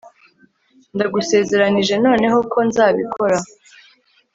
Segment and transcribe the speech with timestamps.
[0.95, 3.37] ndagusezeranije noneho ko nzabikora